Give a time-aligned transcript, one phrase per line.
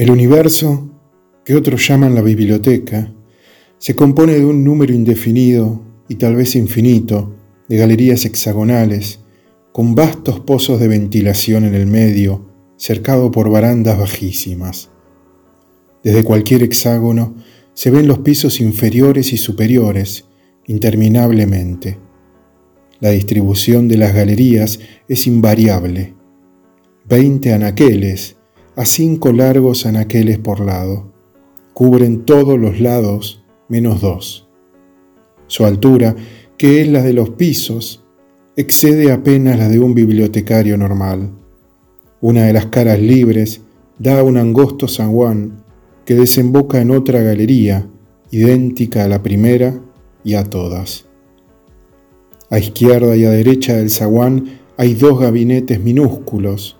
[0.00, 0.88] El universo,
[1.44, 3.12] que otros llaman la biblioteca,
[3.76, 7.36] se compone de un número indefinido y tal vez infinito
[7.68, 9.20] de galerías hexagonales
[9.72, 14.88] con vastos pozos de ventilación en el medio, cercado por barandas bajísimas.
[16.02, 17.34] Desde cualquier hexágono
[17.74, 20.24] se ven los pisos inferiores y superiores
[20.66, 21.98] interminablemente.
[23.00, 26.14] La distribución de las galerías es invariable.
[27.04, 28.39] Veinte anaqueles
[28.76, 31.12] a cinco largos anaqueles por lado.
[31.74, 34.48] Cubren todos los lados menos dos.
[35.46, 36.14] Su altura,
[36.56, 38.04] que es la de los pisos,
[38.56, 41.30] excede apenas la de un bibliotecario normal.
[42.20, 43.62] Una de las caras libres
[43.98, 45.64] da un angosto zaguán
[46.04, 47.88] que desemboca en otra galería,
[48.30, 49.80] idéntica a la primera
[50.24, 51.06] y a todas.
[52.50, 56.76] A izquierda y a derecha del zaguán hay dos gabinetes minúsculos,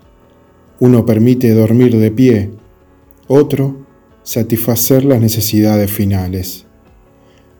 [0.81, 2.51] uno permite dormir de pie,
[3.29, 3.87] otro
[4.23, 6.67] satisfacer las necesidades finales.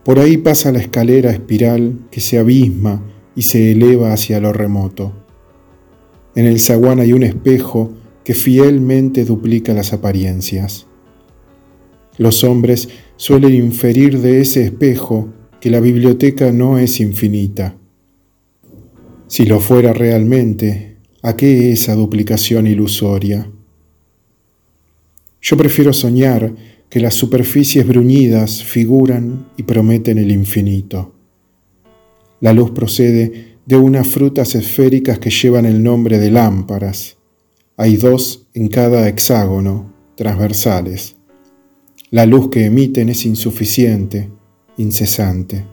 [0.03, 3.05] Por ahí pasa la escalera espiral que se abisma
[3.35, 5.13] y se eleva hacia lo remoto.
[6.35, 7.91] En el zaguán hay un espejo
[8.23, 10.87] que fielmente duplica las apariencias.
[12.17, 17.77] Los hombres suelen inferir de ese espejo que la biblioteca no es infinita.
[19.27, 20.90] Si lo fuera realmente,
[21.23, 23.47] ¿A qué esa duplicación ilusoria?
[25.39, 26.55] Yo prefiero soñar
[26.89, 31.13] que las superficies bruñidas figuran y prometen el infinito.
[32.39, 37.17] La luz procede de unas frutas esféricas que llevan el nombre de lámparas.
[37.77, 41.15] Hay dos en cada hexágono, transversales.
[42.09, 44.29] La luz que emiten es insuficiente,
[44.77, 45.65] incesante.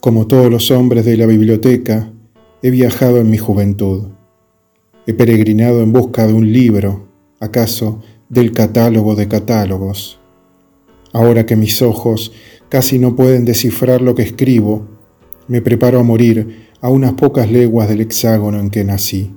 [0.00, 2.12] Como todos los hombres de la biblioteca,
[2.62, 4.08] He viajado en mi juventud.
[5.06, 7.06] He peregrinado en busca de un libro,
[7.40, 10.20] acaso del catálogo de catálogos.
[11.14, 12.32] Ahora que mis ojos
[12.68, 14.86] casi no pueden descifrar lo que escribo,
[15.48, 19.34] me preparo a morir a unas pocas leguas del hexágono en que nací.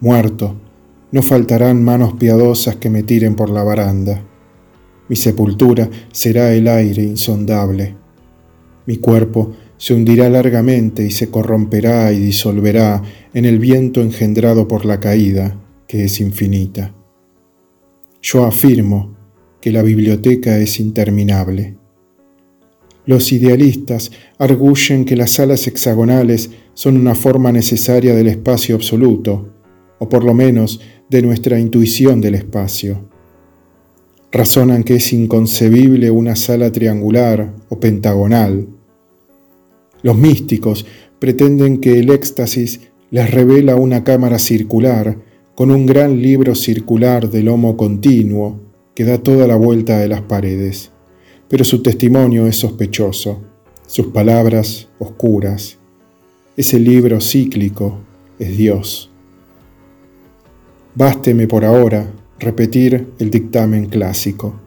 [0.00, 0.56] Muerto,
[1.12, 4.24] no faltarán manos piadosas que me tiren por la baranda.
[5.08, 7.94] Mi sepultura será el aire insondable.
[8.86, 13.02] Mi cuerpo se hundirá largamente y se corromperá y disolverá
[13.34, 16.94] en el viento engendrado por la caída, que es infinita.
[18.22, 19.16] Yo afirmo
[19.60, 21.76] que la biblioteca es interminable.
[23.04, 29.54] Los idealistas arguyen que las salas hexagonales son una forma necesaria del espacio absoluto,
[29.98, 33.08] o por lo menos de nuestra intuición del espacio.
[34.32, 38.66] Razonan que es inconcebible una sala triangular o pentagonal,
[40.02, 40.86] los místicos
[41.18, 42.80] pretenden que el éxtasis
[43.10, 45.16] les revela una cámara circular
[45.54, 48.60] con un gran libro circular de lomo continuo
[48.94, 50.90] que da toda la vuelta de las paredes.
[51.48, 53.42] Pero su testimonio es sospechoso,
[53.86, 55.78] sus palabras oscuras.
[56.56, 57.98] Ese libro cíclico
[58.38, 59.10] es Dios.
[60.94, 64.60] Básteme por ahora repetir el dictamen clásico.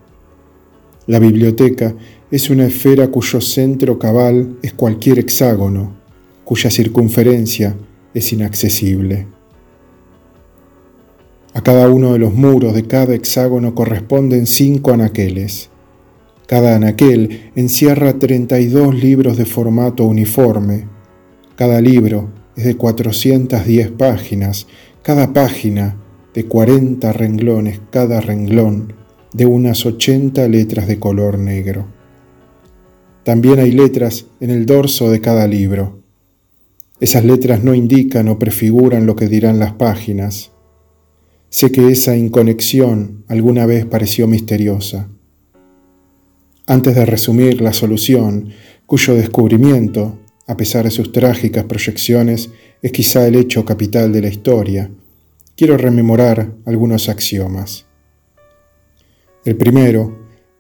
[1.08, 1.96] La biblioteca
[2.32, 5.98] es una esfera cuyo centro cabal es cualquier hexágono,
[6.46, 7.76] cuya circunferencia
[8.14, 9.26] es inaccesible.
[11.54, 15.70] A cada uno de los muros de cada hexágono corresponden cinco anaqueles.
[16.46, 20.88] Cada anaquel encierra 32 libros de formato uniforme.
[21.56, 24.68] Cada libro es de 410 páginas,
[25.02, 25.98] cada página
[26.36, 28.94] de 40 renglones, cada renglón
[29.34, 31.99] de unas 80 letras de color negro.
[33.30, 36.02] También hay letras en el dorso de cada libro.
[37.00, 40.50] Esas letras no indican o prefiguran lo que dirán las páginas.
[41.50, 45.10] Sé que esa inconexión alguna vez pareció misteriosa.
[46.66, 48.50] Antes de resumir la solución,
[48.88, 50.18] cuyo descubrimiento,
[50.48, 52.50] a pesar de sus trágicas proyecciones,
[52.82, 54.90] es quizá el hecho capital de la historia,
[55.56, 57.86] quiero rememorar algunos axiomas.
[59.46, 60.18] El primero,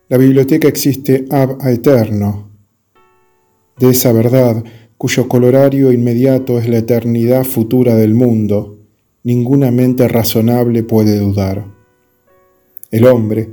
[0.07, 2.48] la biblioteca existe ab eterno,
[3.79, 4.63] de esa verdad
[4.99, 8.79] cuyo colorario inmediato es la eternidad futura del mundo,
[9.23, 11.65] ninguna mente razonable puede dudar.
[12.91, 13.47] El hombre,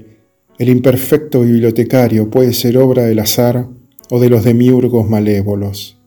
[0.58, 3.68] el imperfecto bibliotecario, puede ser obra del azar
[4.10, 6.00] o de los demiurgos malévolos.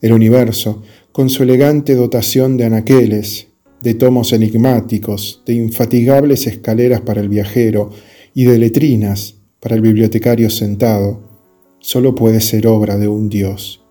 [0.00, 3.48] El universo, con su elegante dotación de anaqueles,
[3.82, 7.90] de tomos enigmáticos, de infatigables escaleras para el viajero
[8.32, 11.29] y de letrinas para el bibliotecario sentado,
[11.80, 13.84] solo puede ser obra de un Dios.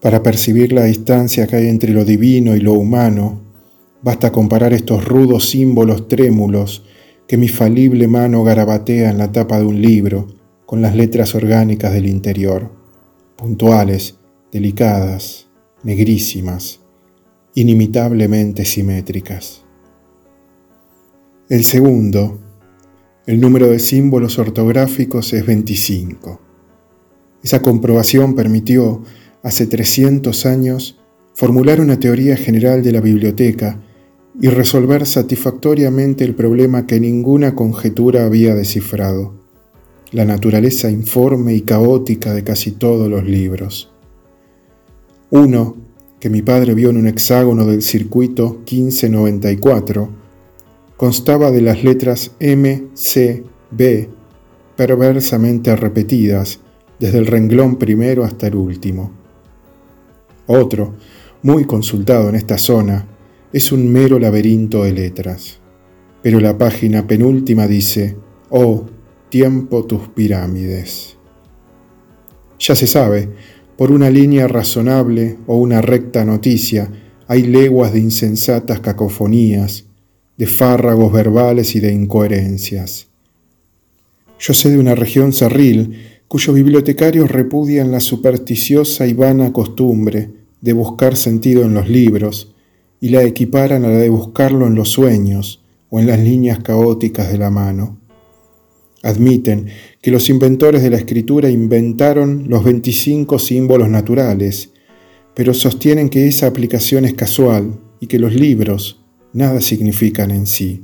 [0.00, 3.48] Para percibir la distancia que hay entre lo divino y lo humano,
[4.00, 6.84] Basta comparar estos rudos símbolos trémulos
[7.26, 10.28] que mi falible mano garabatea en la tapa de un libro
[10.66, 12.70] con las letras orgánicas del interior,
[13.36, 14.18] puntuales,
[14.52, 15.48] delicadas,
[15.82, 16.80] negrísimas,
[17.54, 19.64] inimitablemente simétricas.
[21.48, 22.38] El segundo,
[23.28, 26.40] el número de símbolos ortográficos es 25.
[27.42, 29.02] Esa comprobación permitió,
[29.42, 30.98] hace 300 años,
[31.34, 33.82] formular una teoría general de la biblioteca
[34.40, 39.34] y resolver satisfactoriamente el problema que ninguna conjetura había descifrado,
[40.10, 43.92] la naturaleza informe y caótica de casi todos los libros.
[45.28, 45.76] Uno,
[46.18, 50.27] que mi padre vio en un hexágono del circuito 1594,
[50.98, 54.10] constaba de las letras M, C, B,
[54.76, 56.58] perversamente repetidas
[56.98, 59.12] desde el renglón primero hasta el último.
[60.48, 60.96] Otro,
[61.42, 63.06] muy consultado en esta zona,
[63.52, 65.60] es un mero laberinto de letras,
[66.20, 68.16] pero la página penúltima dice,
[68.50, 68.86] oh,
[69.28, 71.16] tiempo tus pirámides.
[72.58, 73.30] Ya se sabe,
[73.76, 76.90] por una línea razonable o una recta noticia,
[77.28, 79.87] hay leguas de insensatas cacofonías,
[80.38, 83.08] de fárragos verbales y de incoherencias.
[84.38, 85.98] Yo sé de una región cerril
[86.28, 90.30] cuyos bibliotecarios repudian la supersticiosa y vana costumbre
[90.60, 92.54] de buscar sentido en los libros
[93.00, 97.32] y la equiparan a la de buscarlo en los sueños o en las líneas caóticas
[97.32, 97.98] de la mano.
[99.02, 99.66] Admiten
[100.00, 104.70] que los inventores de la escritura inventaron los 25 símbolos naturales,
[105.34, 108.97] pero sostienen que esa aplicación es casual y que los libros
[109.32, 110.82] nada significan en sí.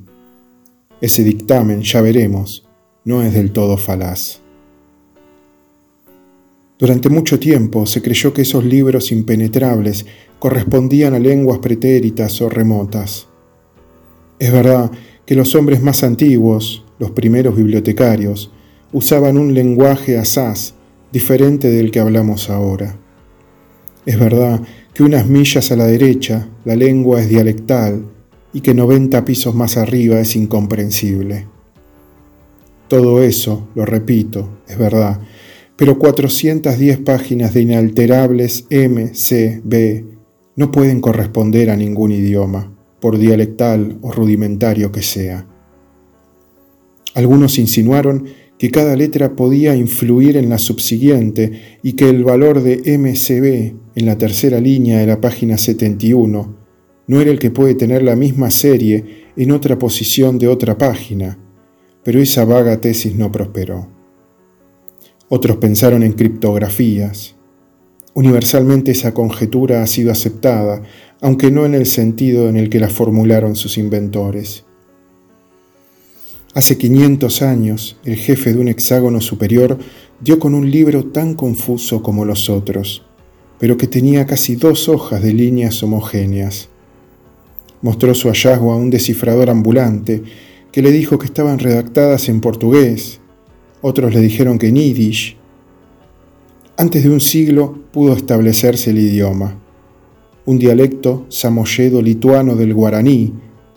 [1.00, 2.66] Ese dictamen, ya veremos,
[3.04, 4.40] no es del todo falaz.
[6.78, 10.06] Durante mucho tiempo se creyó que esos libros impenetrables
[10.38, 13.28] correspondían a lenguas pretéritas o remotas.
[14.38, 14.90] Es verdad
[15.24, 18.50] que los hombres más antiguos, los primeros bibliotecarios,
[18.92, 20.74] usaban un lenguaje asaz
[21.12, 22.96] diferente del que hablamos ahora.
[24.04, 24.60] Es verdad
[24.92, 28.04] que unas millas a la derecha la lengua es dialectal
[28.54, 31.46] y que 90 pisos más arriba es incomprensible.
[32.88, 35.20] Todo eso, lo repito, es verdad,
[35.76, 40.04] pero 410 páginas de inalterables M, C, B
[40.56, 45.48] no pueden corresponder a ningún idioma, por dialectal o rudimentario que sea.
[47.14, 48.26] Algunos insinuaron
[48.56, 54.06] que cada letra podía influir en la subsiguiente y que el valor de MCB en
[54.06, 56.63] la tercera línea de la página 71
[57.06, 61.38] no era el que puede tener la misma serie en otra posición de otra página,
[62.02, 63.88] pero esa vaga tesis no prosperó.
[65.28, 67.34] Otros pensaron en criptografías.
[68.14, 70.82] Universalmente esa conjetura ha sido aceptada,
[71.20, 74.64] aunque no en el sentido en el que la formularon sus inventores.
[76.54, 79.78] Hace 500 años, el jefe de un hexágono superior
[80.20, 83.04] dio con un libro tan confuso como los otros,
[83.58, 86.68] pero que tenía casi dos hojas de líneas homogéneas.
[87.84, 90.22] Mostró su hallazgo a un descifrador ambulante
[90.72, 93.20] que le dijo que estaban redactadas en portugués,
[93.82, 95.36] otros le dijeron que en yiddish.
[96.78, 99.60] Antes de un siglo pudo establecerse el idioma,
[100.46, 103.34] un dialecto samoyedo-lituano del guaraní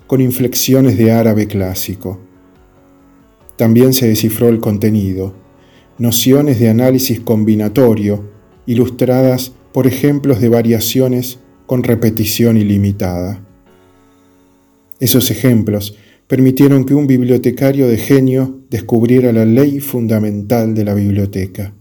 [0.07, 2.17] con inflexiones de árabe clásico.
[3.57, 5.33] También se descifró el contenido,
[5.97, 8.23] nociones de análisis combinatorio,
[8.67, 13.43] ilustradas por ejemplos de variaciones con repetición ilimitada.
[14.99, 15.95] Esos ejemplos
[16.27, 21.73] permitieron que un bibliotecario de genio descubriera la ley fundamental de la biblioteca.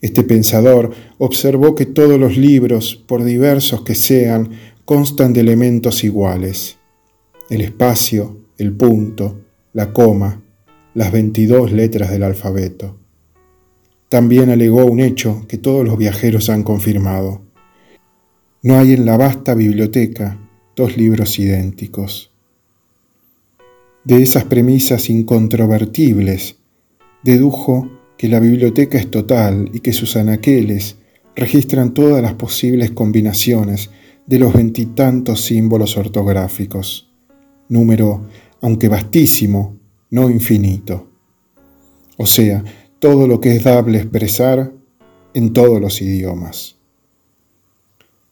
[0.00, 4.50] Este pensador observó que todos los libros, por diversos que sean,
[4.84, 6.78] constan de elementos iguales.
[7.48, 9.40] El espacio, el punto,
[9.72, 10.42] la coma,
[10.94, 12.96] las 22 letras del alfabeto.
[14.08, 17.42] También alegó un hecho que todos los viajeros han confirmado.
[18.62, 20.49] No hay en la vasta biblioteca
[20.80, 22.32] dos libros idénticos.
[24.02, 26.56] De esas premisas incontrovertibles,
[27.22, 30.96] dedujo que la biblioteca es total y que sus anaqueles
[31.36, 33.90] registran todas las posibles combinaciones
[34.26, 37.12] de los veintitantos símbolos ortográficos,
[37.68, 38.26] número
[38.62, 39.76] aunque vastísimo,
[40.10, 41.10] no infinito.
[42.16, 42.64] O sea,
[42.98, 44.72] todo lo que es dable expresar
[45.34, 46.76] en todos los idiomas.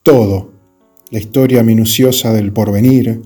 [0.03, 0.58] Todo,
[1.11, 3.23] la historia minuciosa del porvenir,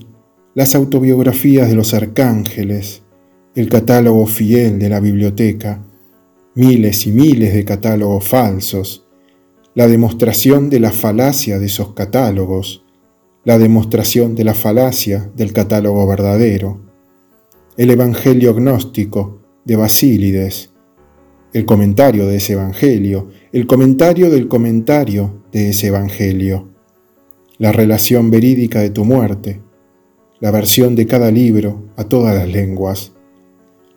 [0.55, 3.03] las autobiografías de los arcángeles,
[3.55, 5.83] el catálogo fiel de la biblioteca,
[6.55, 9.05] miles y miles de catálogos falsos,
[9.75, 12.85] la demostración de la falacia de esos catálogos,
[13.43, 16.79] la demostración de la falacia del catálogo verdadero,
[17.75, 20.71] el Evangelio gnóstico de Basílides,
[21.51, 26.72] el comentario de ese Evangelio, el comentario del comentario de ese Evangelio,
[27.63, 29.61] la relación verídica de tu muerte,
[30.41, 33.13] la versión de cada libro a todas las lenguas,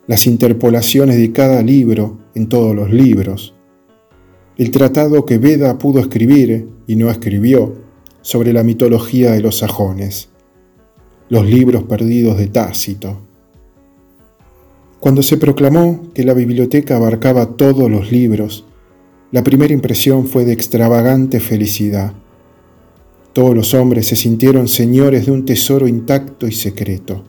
[0.07, 3.55] las interpolaciones de cada libro en todos los libros,
[4.57, 7.75] el tratado que Veda pudo escribir y no escribió
[8.21, 10.29] sobre la mitología de los sajones,
[11.27, 13.19] los libros perdidos de Tácito.
[15.01, 18.63] Cuando se proclamó que la biblioteca abarcaba todos los libros,
[19.33, 22.13] la primera impresión fue de extravagante felicidad.
[23.37, 27.23] Todos los hombres se sintieron señores de un tesoro intacto y secreto.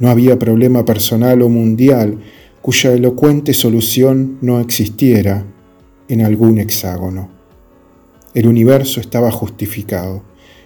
[0.00, 2.18] No había problema personal o mundial
[2.60, 5.46] cuya elocuente solución no existiera
[6.08, 7.30] en algún hexágono.
[8.34, 10.24] El universo estaba justificado.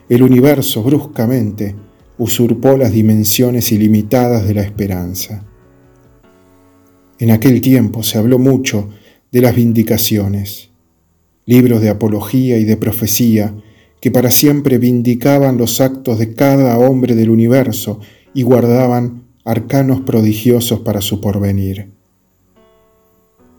[0.09, 1.77] El universo bruscamente
[2.17, 5.45] usurpó las dimensiones ilimitadas de la esperanza.
[7.19, 8.89] En aquel tiempo se habló mucho
[9.33, 10.71] de las vindicaciones,
[11.45, 13.55] libros de apología y de profecía
[14.01, 18.01] que para siempre vindicaban los actos de cada hombre del universo
[18.35, 21.91] y guardaban arcanos prodigiosos para su porvenir.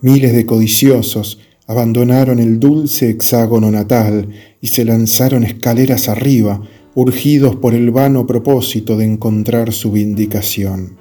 [0.01, 4.29] Miles de codiciosos abandonaron el dulce hexágono natal
[4.59, 6.61] y se lanzaron escaleras arriba,
[6.95, 10.97] urgidos por el vano propósito de encontrar su vindicación.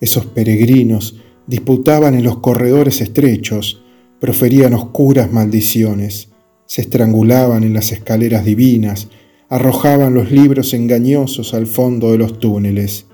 [0.00, 3.82] Esos peregrinos disputaban en los corredores estrechos,
[4.18, 6.29] proferían oscuras maldiciones,
[6.70, 9.08] se estrangulaban en las escaleras divinas,
[9.48, 13.06] arrojaban los libros engañosos al fondo de los túneles,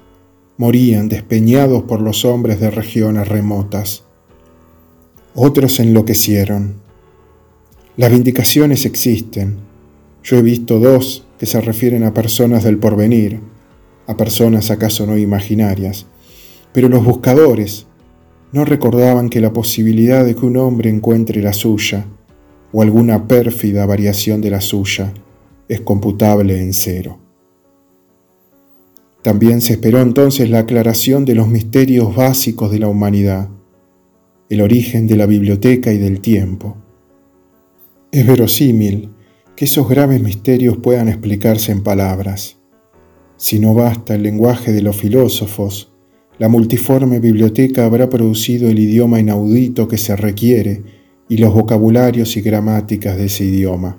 [0.59, 4.05] morían despeñados por los hombres de regiones remotas.
[5.35, 6.75] Otros enloquecieron.
[7.97, 9.57] Las vindicaciones existen.
[10.23, 13.41] Yo he visto dos que se refieren a personas del porvenir,
[14.07, 16.05] a personas acaso no imaginarias,
[16.75, 17.87] pero los buscadores
[18.53, 22.05] no recordaban que la posibilidad de que un hombre encuentre la suya
[22.73, 25.13] o alguna pérfida variación de la suya
[25.69, 27.19] es computable en cero.
[29.23, 33.49] También se esperó entonces la aclaración de los misterios básicos de la humanidad
[34.49, 36.77] el origen de la biblioteca y del tiempo.
[38.13, 39.11] Es verosímil
[39.57, 42.57] que esos graves misterios puedan explicarse en palabras.
[43.37, 45.93] Si no basta el lenguaje de los filósofos,
[46.39, 50.83] la multiforme biblioteca habrá producido el idioma inaudito que se requiere
[51.29, 53.99] y los vocabularios y gramáticas de ese idioma.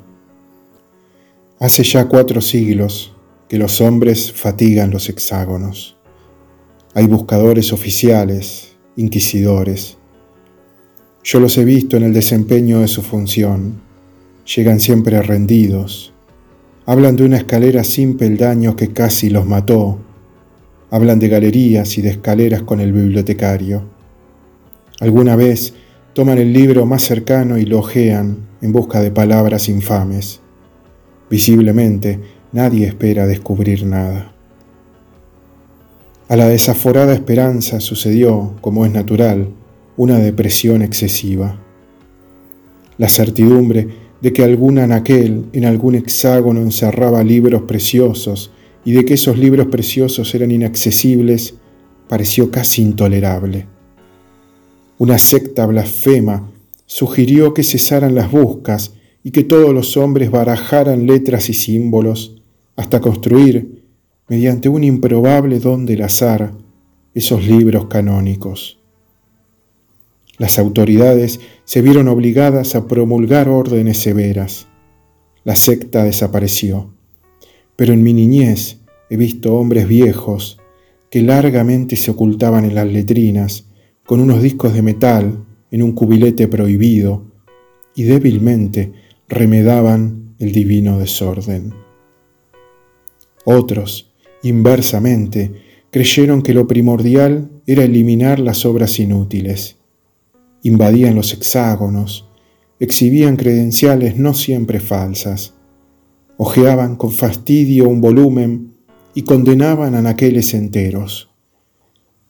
[1.59, 3.13] Hace ya cuatro siglos
[3.49, 5.97] que los hombres fatigan los hexágonos.
[6.93, 9.97] Hay buscadores oficiales, inquisidores,
[11.29, 13.81] yo los he visto en el desempeño de su función.
[14.55, 16.13] Llegan siempre rendidos.
[16.85, 19.99] Hablan de una escalera sin peldaños que casi los mató.
[20.89, 23.83] Hablan de galerías y de escaleras con el bibliotecario.
[25.01, 25.73] Alguna vez
[26.17, 30.41] toman el libro más cercano y lo ojean en busca de palabras infames.
[31.29, 32.19] Visiblemente,
[32.51, 34.33] nadie espera descubrir nada.
[36.27, 39.49] A la desaforada esperanza sucedió, como es natural,
[39.95, 41.59] una depresión excesiva.
[42.97, 43.87] La certidumbre
[44.19, 48.51] de que algún anaquel en algún hexágono encerraba libros preciosos
[48.83, 51.53] y de que esos libros preciosos eran inaccesibles
[52.07, 53.76] pareció casi intolerable.
[54.99, 56.49] Una secta blasfema
[56.87, 62.41] sugirió que cesaran las buscas y que todos los hombres barajaran letras y símbolos
[62.75, 63.83] hasta construir,
[64.27, 66.53] mediante un improbable don del azar,
[67.13, 68.79] esos libros canónicos.
[70.39, 74.67] Las autoridades se vieron obligadas a promulgar órdenes severas.
[75.43, 76.93] La secta desapareció.
[77.75, 80.59] Pero en mi niñez he visto hombres viejos
[81.11, 83.66] que largamente se ocultaban en las letrinas
[84.07, 87.25] con unos discos de metal en un cubilete prohibido
[87.93, 88.93] y débilmente
[89.29, 91.75] remedaban el divino desorden.
[93.45, 94.11] Otros,
[94.41, 95.51] inversamente,
[95.91, 99.77] creyeron que lo primordial era eliminar las obras inútiles
[100.67, 102.27] invadían los hexágonos,
[102.79, 105.53] exhibían credenciales no siempre falsas,
[106.37, 108.73] ojeaban con fastidio un volumen
[109.13, 111.29] y condenaban anaqueles enteros.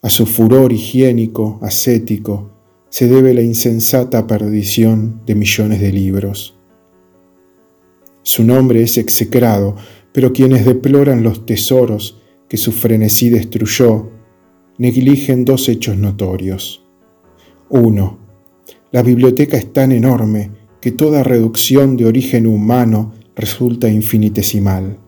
[0.08, 2.50] A su furor higiénico, ascético,
[2.88, 6.58] se debe la insensata perdición de millones de libros.
[8.24, 9.76] Su nombre es execrado,
[10.14, 14.10] pero quienes deploran los tesoros que su frenesí destruyó,
[14.78, 16.88] negligen dos hechos notorios.
[17.68, 18.18] Uno,
[18.94, 25.00] la biblioteca es tan enorme que toda reducción de origen humano resulta infinitesimal.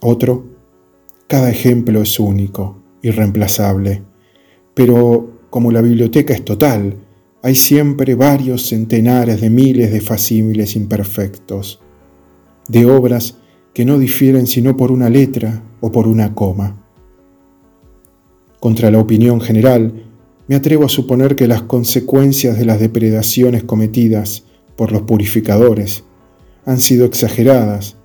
[0.00, 0.46] Otro,
[1.28, 4.02] cada ejemplo es único, irreemplazable,
[4.74, 6.96] pero como la biblioteca es total,
[7.42, 11.80] hay siempre varios centenares de miles de facímiles imperfectos,
[12.68, 13.38] de obras
[13.72, 16.84] que no difieren sino por una letra o por una coma.
[18.60, 20.04] Contra la opinión general,
[20.46, 24.44] me atrevo a suponer que las consecuencias de las depredaciones cometidas
[24.76, 26.04] por los purificadores
[26.66, 27.96] han sido exageradas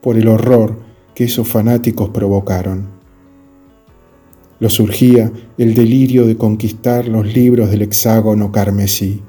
[0.00, 0.78] por el horror
[1.14, 2.97] que esos fanáticos provocaron.
[4.60, 9.22] Lo surgía el delirio de conquistar los libros del hexágono carmesí,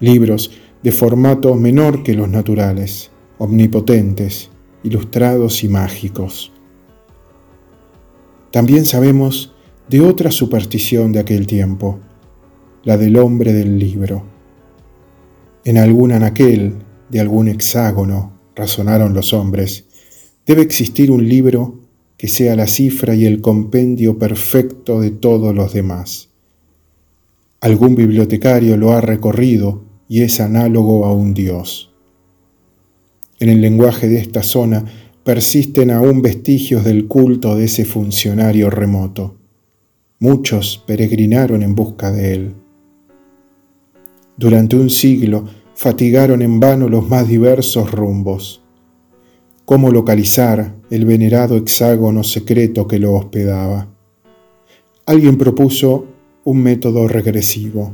[0.00, 0.50] libros
[0.82, 4.50] de formato menor que los naturales, omnipotentes,
[4.82, 6.52] ilustrados y mágicos.
[8.50, 9.54] También sabemos
[9.88, 12.00] de otra superstición de aquel tiempo,
[12.84, 14.24] la del hombre del libro.
[15.64, 16.76] En algún anaquel
[17.10, 19.86] de algún hexágono, razonaron los hombres,
[20.46, 21.80] debe existir un libro
[22.18, 26.28] que sea la cifra y el compendio perfecto de todos los demás.
[27.60, 31.92] Algún bibliotecario lo ha recorrido y es análogo a un dios.
[33.38, 34.84] En el lenguaje de esta zona
[35.22, 39.36] persisten aún vestigios del culto de ese funcionario remoto.
[40.18, 42.54] Muchos peregrinaron en busca de él.
[44.36, 45.44] Durante un siglo
[45.74, 48.62] fatigaron en vano los más diversos rumbos.
[49.68, 53.94] Cómo localizar el venerado hexágono secreto que lo hospedaba.
[55.04, 56.06] Alguien propuso
[56.44, 57.92] un método regresivo.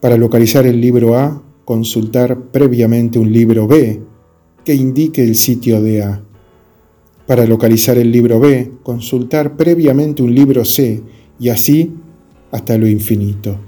[0.00, 4.02] Para localizar el libro A, consultar previamente un libro B
[4.64, 6.22] que indique el sitio de A.
[7.26, 11.02] Para localizar el libro B, consultar previamente un libro C
[11.40, 11.92] y así
[12.52, 13.58] hasta lo infinito.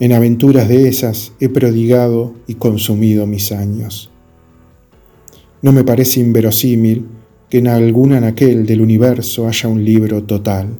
[0.00, 4.11] En aventuras de esas he prodigado y consumido mis años.
[5.62, 7.06] No me parece inverosímil
[7.48, 10.76] que en algún anaquel del universo haya un libro total.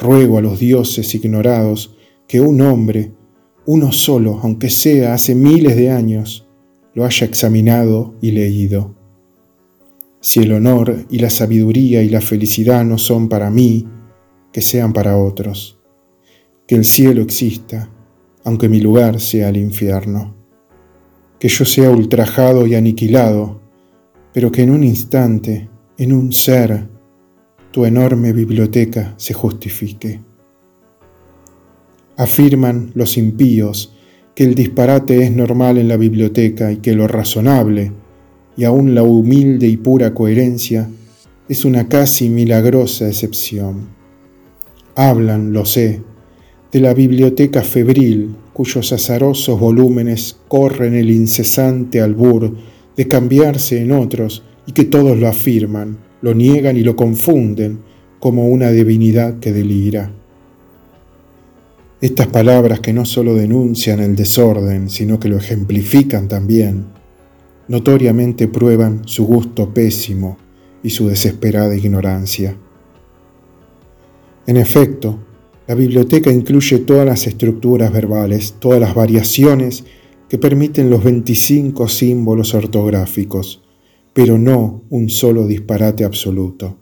[0.00, 1.94] Ruego a los dioses ignorados
[2.26, 3.12] que un hombre,
[3.66, 6.46] uno solo, aunque sea hace miles de años,
[6.94, 8.94] lo haya examinado y leído.
[10.20, 13.86] Si el honor y la sabiduría y la felicidad no son para mí,
[14.52, 15.78] que sean para otros.
[16.66, 17.90] Que el cielo exista,
[18.42, 20.34] aunque mi lugar sea el infierno.
[21.38, 23.60] Que yo sea ultrajado y aniquilado,
[24.34, 26.88] pero que en un instante, en un ser,
[27.70, 30.20] tu enorme biblioteca se justifique.
[32.16, 33.94] Afirman los impíos
[34.34, 37.92] que el disparate es normal en la biblioteca y que lo razonable,
[38.56, 40.90] y aún la humilde y pura coherencia,
[41.48, 43.88] es una casi milagrosa excepción.
[44.96, 46.02] Hablan, lo sé,
[46.72, 52.52] de la biblioteca febril cuyos azarosos volúmenes corren el incesante albur
[52.96, 57.80] de cambiarse en otros y que todos lo afirman, lo niegan y lo confunden
[58.18, 60.10] como una divinidad que delira.
[62.00, 66.86] Estas palabras que no solo denuncian el desorden, sino que lo ejemplifican también,
[67.68, 70.36] notoriamente prueban su gusto pésimo
[70.82, 72.56] y su desesperada ignorancia.
[74.46, 75.18] En efecto,
[75.66, 79.84] la biblioteca incluye todas las estructuras verbales, todas las variaciones
[80.34, 83.62] que permiten los 25 símbolos ortográficos,
[84.12, 86.76] pero no un solo disparate absoluto.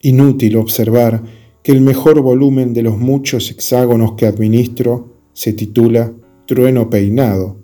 [0.00, 1.24] Inútil observar
[1.64, 6.12] que el mejor volumen de los muchos hexágonos que administro se titula
[6.46, 7.56] Trueno peinado,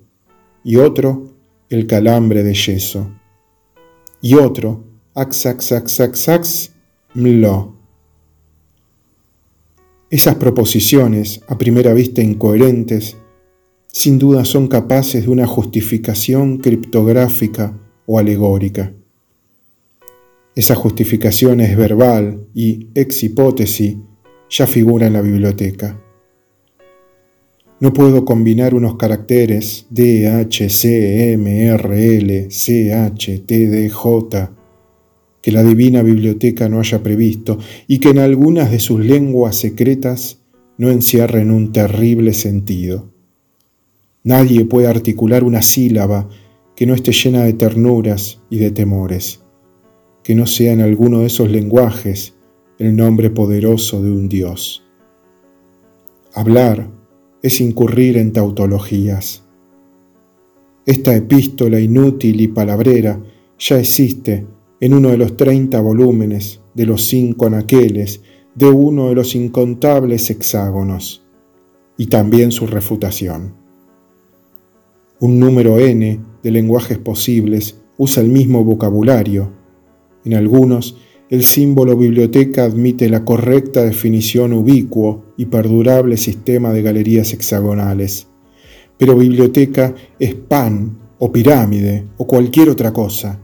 [0.65, 1.29] y otro
[1.69, 3.09] El calambre de yeso,
[4.21, 4.83] y otro
[5.15, 6.73] Axaxaxaxax
[7.15, 7.81] Mlo
[10.11, 13.17] esas proposiciones, a primera vista incoherentes,
[13.93, 18.95] sin duda son capaces de una justificación criptográfica o alegórica.
[20.55, 23.97] Esa justificación es verbal y, ex hipótesis,
[24.49, 26.01] ya figura en la biblioteca.
[27.79, 33.89] No puedo combinar unos caracteres D, H, C, M, R, L, C, H, T, D,
[33.89, 34.57] J
[35.43, 40.39] que la divina biblioteca no haya previsto y que en algunas de sus lenguas secretas
[40.77, 43.10] no encierren un terrible sentido.
[44.23, 46.29] Nadie puede articular una sílaba
[46.77, 49.43] que no esté llena de ternuras y de temores,
[50.23, 52.35] que no sea en alguno de esos lenguajes
[52.79, 54.85] el nombre poderoso de un Dios.
[56.35, 56.91] Hablar
[57.43, 59.45] es incurrir en tautologías.
[60.85, 63.23] Esta epístola inútil y palabrera
[63.59, 64.47] ya existe
[64.81, 68.23] en uno de los treinta volúmenes de los cinco anaqueles
[68.55, 71.25] de uno de los incontables hexágonos,
[71.97, 73.60] y también su refutación.
[75.21, 79.53] Un número n de lenguajes posibles usa el mismo vocabulario.
[80.25, 80.97] En algunos,
[81.29, 88.29] el símbolo biblioteca admite la correcta definición ubicuo y perdurable sistema de galerías hexagonales.
[88.97, 93.39] Pero biblioteca es pan o pirámide o cualquier otra cosa,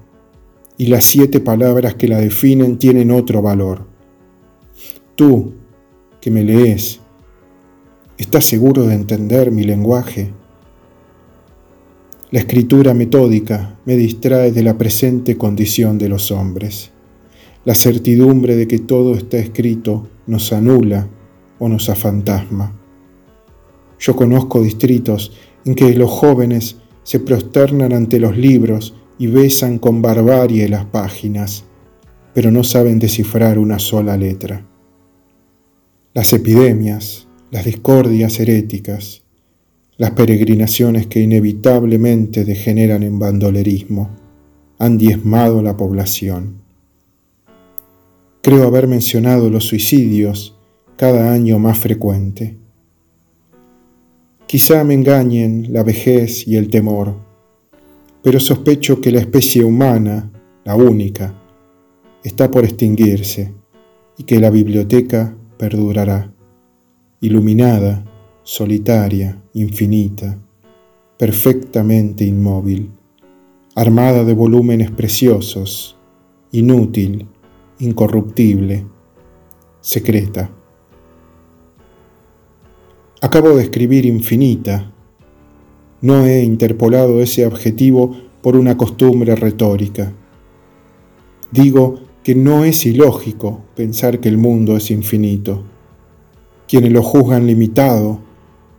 [0.78, 3.86] y las siete palabras que la definen tienen otro valor.
[5.14, 5.52] Tú,
[6.22, 7.00] que me lees,
[8.16, 10.32] ¿estás seguro de entender mi lenguaje?
[12.32, 16.90] La escritura metódica me distrae de la presente condición de los hombres.
[17.64, 21.08] La certidumbre de que todo está escrito nos anula
[21.60, 22.76] o nos afantasma.
[24.00, 25.32] Yo conozco distritos
[25.64, 31.64] en que los jóvenes se prosternan ante los libros y besan con barbarie las páginas,
[32.34, 34.66] pero no saben descifrar una sola letra.
[36.12, 39.22] Las epidemias, las discordias heréticas,
[39.98, 44.10] las peregrinaciones que inevitablemente degeneran en bandolerismo
[44.78, 46.60] han diezmado la población.
[48.42, 50.56] Creo haber mencionado los suicidios
[50.96, 52.56] cada año más frecuente.
[54.46, 57.16] Quizá me engañen la vejez y el temor,
[58.22, 60.30] pero sospecho que la especie humana,
[60.64, 61.34] la única,
[62.22, 63.52] está por extinguirse
[64.18, 66.32] y que la biblioteca perdurará,
[67.20, 68.04] iluminada,
[68.46, 70.38] solitaria, infinita,
[71.18, 72.92] perfectamente inmóvil,
[73.74, 75.96] armada de volúmenes preciosos,
[76.52, 77.26] inútil,
[77.80, 78.86] incorruptible,
[79.80, 80.48] secreta.
[83.20, 84.92] Acabo de escribir infinita.
[86.00, 90.12] No he interpolado ese adjetivo por una costumbre retórica.
[91.50, 95.64] Digo que no es ilógico pensar que el mundo es infinito.
[96.68, 98.24] Quienes lo juzgan limitado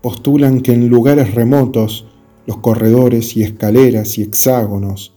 [0.02, 2.08] postulan que en lugares remotos
[2.46, 5.14] los corredores y escaleras y hexágonos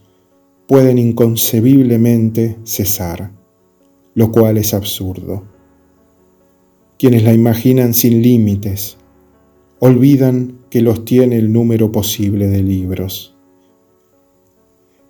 [0.67, 3.31] pueden inconcebiblemente cesar
[4.13, 5.43] lo cual es absurdo.
[6.97, 8.97] Quienes la imaginan sin límites
[9.79, 13.35] olvidan que los tiene el número posible de libros.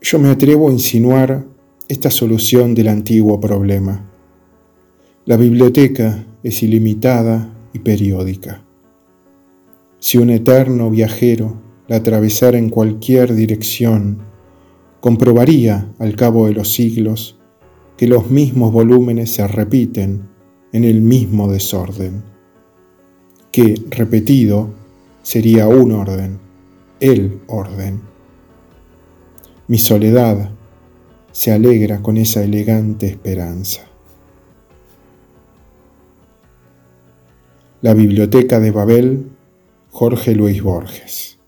[0.02, 1.46] Yo me atrevo a insinuar
[1.88, 4.10] esta solución del antiguo problema.
[5.26, 8.64] La biblioteca es ilimitada y periódica.
[10.04, 14.24] Si un eterno viajero la atravesara en cualquier dirección,
[15.00, 17.40] comprobaría al cabo de los siglos
[17.98, 20.28] que los mismos volúmenes se repiten
[20.74, 22.24] en el mismo desorden,
[23.52, 24.74] que repetido
[25.22, 26.40] sería un orden,
[27.00, 28.02] el orden.
[29.68, 30.50] Mi soledad
[31.32, 33.84] se alegra con esa elegante esperanza.
[37.84, 39.28] La Biblioteca de Babel,
[39.92, 41.41] Jorge Luis Borges.